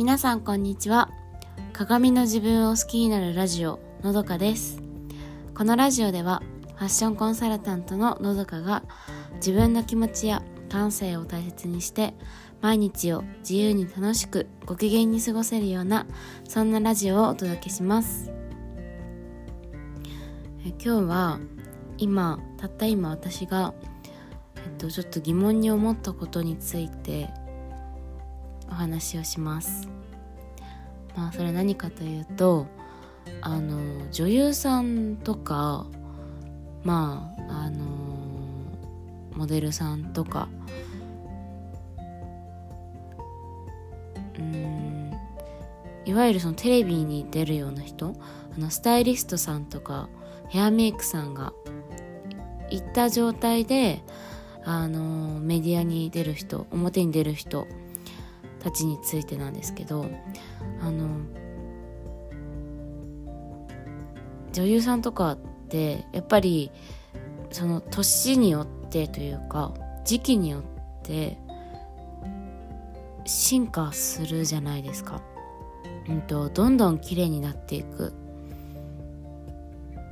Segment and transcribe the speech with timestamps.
[0.00, 1.10] 皆さんこんにちは。
[1.74, 4.80] 鏡の自分を好きになるラジオのどかです。
[5.54, 6.42] このラジオでは
[6.76, 8.82] ファッションコンサルタントののどかが
[9.34, 12.14] 自分の気持ちや感性を大切にして
[12.62, 16.06] 毎日を自由に楽しくご機嫌に過ごせるような
[16.48, 18.30] そんなラジオをお届けします。
[20.64, 21.40] え今日は
[21.98, 23.74] 今たった今私が、
[24.56, 27.28] えっと、ちょっと疑問に思ったことについて
[28.70, 29.88] お話をします。
[31.16, 32.66] まあそれは何かというと
[33.40, 35.86] あの女優さんとか
[36.84, 37.84] まああの
[39.34, 40.48] モデルさんとか
[44.38, 45.12] うん
[46.04, 48.14] いわゆるそのテレビに出るような人
[48.56, 50.08] あのスタイリストさんとか
[50.48, 51.52] ヘアメイクさんが
[52.70, 54.02] 行った状態で
[54.64, 57.66] あのメディアに出る人表に出る人
[58.60, 60.06] たちについてなんですけど
[60.80, 61.08] あの
[64.52, 66.70] 女優さんとかってやっぱり
[67.50, 70.62] その年によってというか時期によっ
[71.02, 71.38] て
[73.24, 75.22] 進化するじゃないですか、
[76.08, 78.12] うんと、どんどん綺麗になっていく。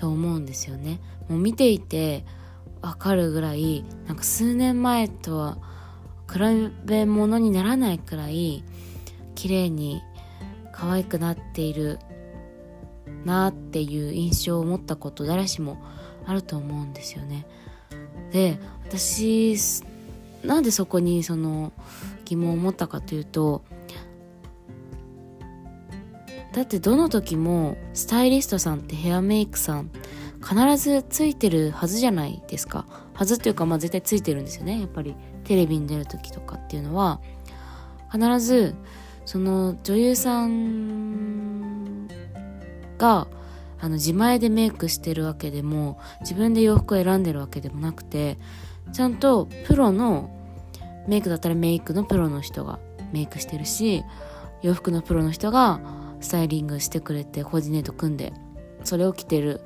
[0.00, 0.98] と思うんですよね。
[1.28, 2.24] もう見ていて
[2.80, 5.58] わかるぐらいなんか数年前とは
[6.30, 6.38] 比
[6.84, 8.62] べ物にならないくらい
[9.34, 10.02] 綺麗に
[10.72, 11.98] 可愛くなっている
[13.24, 15.82] なっていう印象を持ったこと誰しも
[16.26, 17.46] あると思うんですよね。
[18.32, 19.82] で私
[20.44, 21.72] なんでそこにその
[22.24, 23.62] 疑問を持ったかというと
[26.52, 29.90] だってどの時もスタイリストさんってヘアメイクさん
[30.40, 35.14] 必ずついてるはずじゃないですかはずっていうかまあ絶対ついてるんですよねやっぱり
[35.50, 37.20] テレビに出る時とかっていうのは
[38.12, 38.76] 必ず
[39.24, 42.06] その女優さん
[42.98, 43.26] が
[43.80, 48.38] あの自前でメイクしてるわけでも自分で洋服を選んでるわけでもなくて
[48.92, 50.30] ちゃんとプロの
[51.08, 52.78] メイクだったらメイクのプロの人が
[53.10, 54.04] メイクしてるし
[54.62, 55.80] 洋服のプロの人が
[56.20, 58.32] スタイリングしてくれてコーディネート組んで
[58.84, 59.62] それを着てる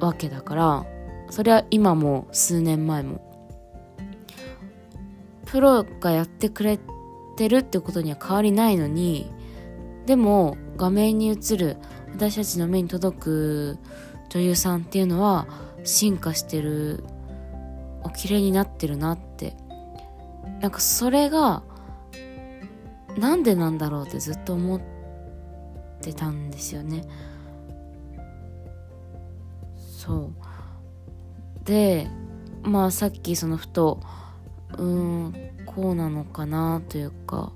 [0.00, 0.86] わけだから
[1.28, 3.27] それは今も数年前も
[5.50, 6.78] プロがやってくれ
[7.36, 9.30] てるってことには変わりないのに
[10.06, 11.76] でも画面に映る
[12.12, 13.78] 私たちの目に届く
[14.30, 15.46] 女優さんっていうのは
[15.84, 17.04] 進化してる
[18.02, 19.56] お綺麗になってるなって。
[20.60, 21.62] なんかそれが
[23.16, 24.80] なんでなんだろうってずっと思っ
[26.00, 27.04] てたんですよね。
[29.76, 31.64] そう。
[31.64, 32.08] で
[32.62, 34.00] まあさっきそのふと
[34.78, 35.34] うん
[35.66, 37.52] こうなのかなというか、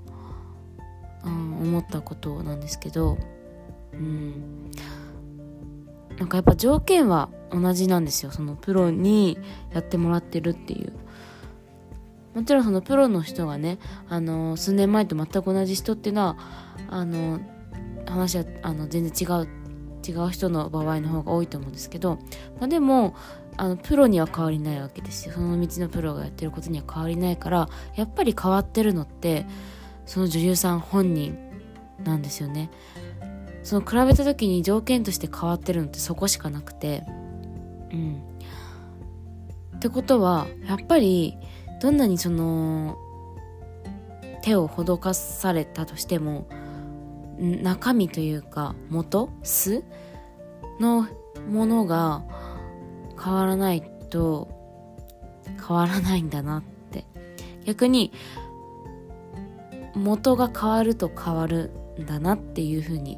[1.23, 3.17] うん、思ったことなんですけど
[3.93, 4.71] うん。
[6.17, 9.37] なんかやっぱ条件は同じなんですよそのプロに
[9.73, 10.93] やってもらってるっていう。
[12.33, 13.77] もちろんそのプロの人がね
[14.09, 16.37] あの数年前と全く同じ人っていうのは
[16.89, 17.39] あの
[18.07, 19.47] 話はあの全然違う
[20.05, 22.15] 違う人の場合の方が多いと思うんですけど、
[22.59, 23.15] まあ、でも
[23.57, 25.33] あのプロには変わりないわけですよ。
[25.33, 29.45] その道のプロがやってることには変わりないからやっぱり変わってるのって
[30.05, 31.37] その女優さん本人
[32.03, 32.69] なんですよね。
[33.63, 37.03] その比べた時に条件として変わってるのってそこしかなくて。
[37.91, 38.21] うん。
[39.77, 41.37] ってことはやっぱり
[41.81, 42.97] どんなにその
[44.41, 46.47] 手を施されたとしても
[47.39, 49.83] 中身というか元素
[50.79, 51.07] の
[51.49, 52.23] ものが
[53.23, 54.49] 変わらないと
[55.67, 57.05] 変わらないんだなって。
[57.65, 58.11] 逆に
[59.95, 63.17] 元が変わると変わるんだなっていうふうに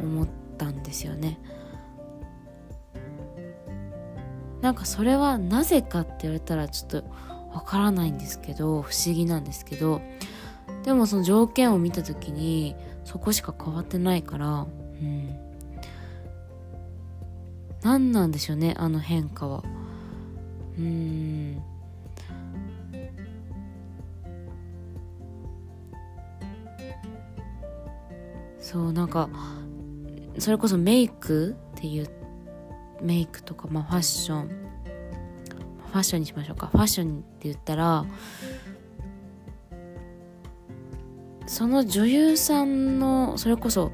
[0.00, 0.28] 思っ
[0.58, 1.38] たんですよね。
[4.60, 7.04] なんかそれはなぜかって言われたらちょっと
[7.52, 10.00] わからないんですけど不思議なんですけど
[10.84, 14.66] でもその条件を見た時にそこしか変わってないから
[15.02, 15.43] うん。
[17.84, 19.62] 何なんでしょうねあの変化は。
[20.78, 21.62] うん。
[28.58, 29.28] そうなんか
[30.38, 32.08] それこそメイクっていう
[33.02, 34.48] メイクとか、まあ、ファッション。
[34.48, 36.66] ファッションにしましょうか。
[36.68, 38.04] ファッションって言ったら
[41.46, 43.92] その女優さんのそれこそ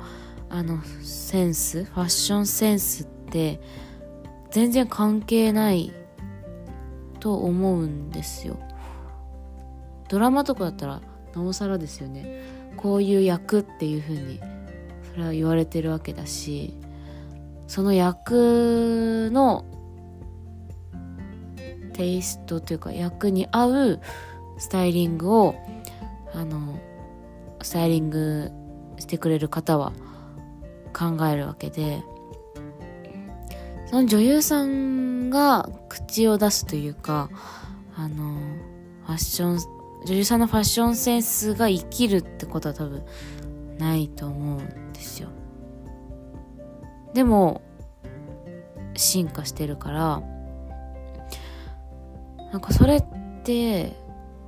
[0.49, 1.85] あのセンス？
[1.85, 3.61] ファッションセンスってって
[4.51, 5.93] 全然関係ない
[7.21, 8.59] と思うんですよ。
[10.09, 11.01] ドラマとかだったら
[11.35, 12.43] なおさらですよね。
[12.77, 14.41] こういう役っていう風に
[15.13, 16.75] それは言われてるわけだし
[17.67, 19.65] その役の
[21.93, 24.01] テイストというか役に合う
[24.59, 25.55] スタイリングを
[26.33, 26.79] あの
[27.63, 28.51] スタイリング
[28.99, 29.93] してくれる方は
[30.93, 32.03] 考えるわけで
[33.91, 37.29] その女優さんが口を出すというか
[37.97, 38.35] あの
[39.05, 39.59] ファッション
[40.07, 43.05] 女優さんのファッションセンスが生きるってことは多分
[43.79, 45.29] ないと思うんですよ。
[47.15, 47.63] でも
[48.95, 50.23] 進化してるから
[52.53, 53.05] なんかそれっ
[53.43, 53.97] て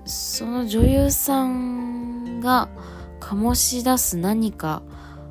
[0.05, 2.69] その女優さんが
[3.19, 4.85] 醸し出す何か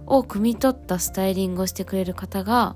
[0.05, 2.75] を汲み取ったスタイリングをしてくれる方が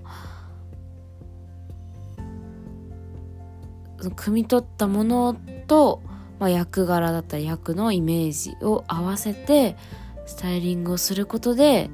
[4.09, 5.35] 汲み取ったもの
[5.67, 6.01] と、
[6.39, 9.77] まあ、役柄だったり役のイメージを合わせて
[10.25, 11.89] スタイリングをすることで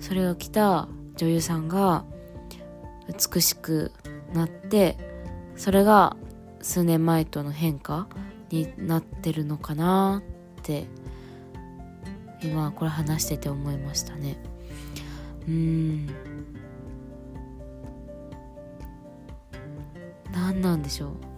[0.00, 2.04] それを着た女優さんが
[3.08, 3.92] 美しく
[4.32, 4.96] なって
[5.56, 6.16] それが
[6.60, 8.08] 数年前との変化
[8.50, 10.22] になってるのかな
[10.60, 10.86] って
[12.42, 14.36] 今これ話してて思いましたね。
[15.48, 16.06] うん。
[20.32, 21.33] 何なんでしょう？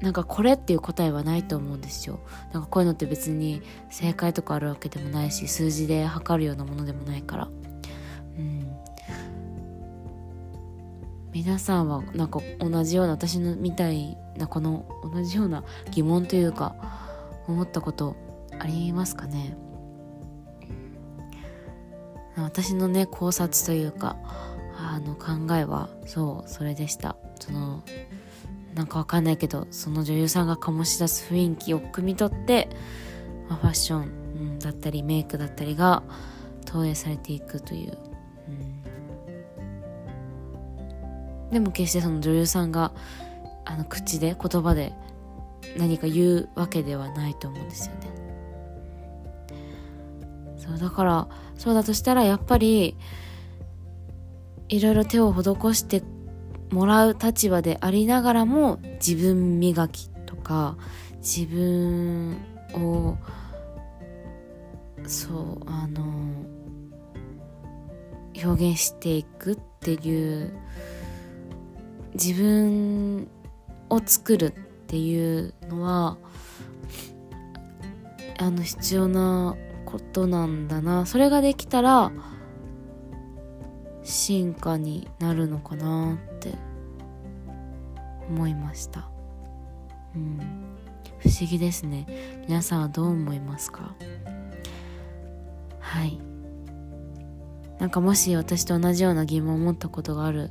[0.00, 2.20] なんかこれっていう答えはないと思うんですよ。
[2.52, 7.48] なんかこういうのって別に正解とかあるわけでもないし数字で測るようなものでもないから。
[8.38, 8.68] うん。
[11.32, 16.76] 皆さんはなんか同じような私のみたいなこの同じような疑問というか
[17.46, 18.16] 思ったこと
[18.58, 19.56] ありますかね？
[22.36, 24.16] 私のね考察というか
[24.76, 27.16] あの考えはそうそれでした。
[27.40, 27.82] その
[28.78, 32.68] なんかわかんないけどその女優さんが醸し出す雰囲気を汲み取って、
[33.48, 36.04] まあ、ファッション、だったりメイクだったりが
[36.64, 37.98] 投影されていくという、
[41.42, 42.92] うん、でも決してその女優さんが
[43.64, 44.92] あの口で言葉で
[45.76, 48.00] 何か言うわけではないと思うんですよね。
[50.56, 51.26] そうだから
[51.56, 52.96] そうだとしたらやっぱり
[54.68, 55.42] いろいろ手を施
[55.74, 56.00] して
[56.70, 60.76] もらう立場でありながらも自分磨きとか
[61.16, 62.36] 自分
[62.74, 63.16] を
[65.06, 66.02] そうあの
[68.44, 70.52] 表現していくっていう
[72.14, 73.28] 自分
[73.88, 74.50] を作るっ
[74.86, 76.18] ていうのは
[78.38, 81.06] あの必要なことなんだな。
[81.06, 82.12] それができたら
[84.08, 86.54] 進化になるのかなって
[88.28, 89.08] 思いました。
[90.14, 90.38] うん。
[91.18, 92.06] 不思議ですね。
[92.48, 93.94] 皆さんはどう思いますか？
[95.80, 96.18] はい。
[97.78, 100.50] なんかもし私と同じような疑問を持ったことがある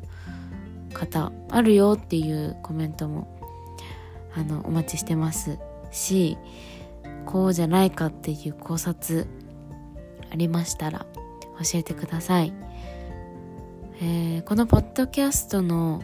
[0.94, 3.40] 方あるよっていうコメントも
[4.36, 5.58] あのお待ちしてます。
[5.92, 6.38] し
[7.26, 9.26] こうじゃないかっていう考察
[10.32, 11.06] ありましたら
[11.72, 12.54] 教えてください、
[14.00, 16.02] えー、このポッドキャストの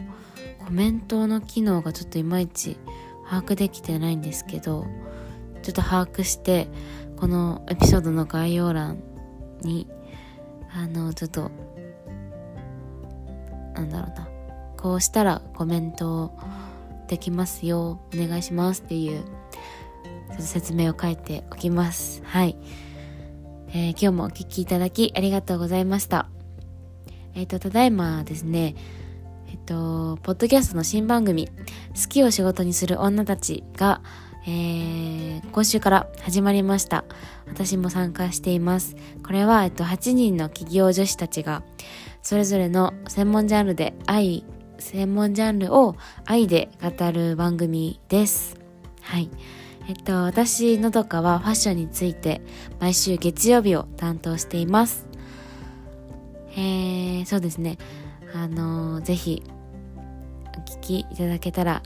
[0.64, 2.76] コメントの機能がちょっといまいち
[3.28, 4.86] 把握できてないんですけど
[5.62, 6.68] ちょっと把握して
[7.16, 9.02] このエピソードの概要欄
[9.62, 9.86] に
[10.72, 11.50] あのちょっと
[13.74, 14.28] なんだろうな
[14.76, 16.32] こうしたらコメント
[17.06, 22.22] できますよお願いしますっていうちょっと説明を書いておきます。
[22.24, 22.56] はい。
[23.68, 26.33] えー、今日もお聴きいただきありがとうございました。
[27.34, 28.74] えっ、ー、と、ただいまですね、
[29.48, 34.02] えっ、ー、と、ポッドキャストの新番組、好きを仕事にする女たちが、
[34.46, 37.04] えー、今週から始まりました。
[37.46, 38.94] 私も参加しています。
[39.24, 41.62] これは、えっと、8人の企業女子たちが、
[42.22, 44.44] それぞれの専門ジャンルで愛、
[44.78, 48.60] 専門ジャンルを愛で語る番組です。
[49.00, 49.30] はい。
[49.88, 52.40] えっと、私、のどかはファッションについて
[52.80, 55.06] 毎週月曜日を担当しています。
[56.56, 57.78] えー、そうですね。
[58.34, 59.42] あのー、ぜひ、
[60.56, 61.82] お聞きいただけたら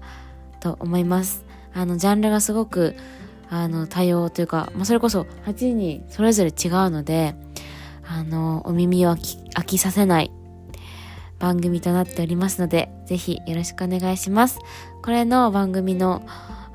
[0.61, 1.45] と思います。
[1.75, 2.95] あの、ジャンルがすごく、
[3.51, 7.35] あの、多様というか、まあ、それこそ8人それぞれ違うので、
[8.07, 10.31] あの、お耳を飽きさせない
[11.39, 14.59] 番組となっておりますので、ぜひよろしくお願いします。
[15.03, 16.23] これの番組の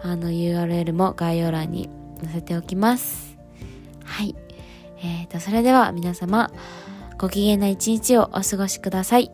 [0.05, 1.89] あの URL も概要欄に
[2.21, 3.37] 載せておきます。
[4.03, 4.35] はい。
[4.97, 6.51] えーと、それでは皆様、
[7.23, 9.31] ご機嫌な一日をお過ごしください。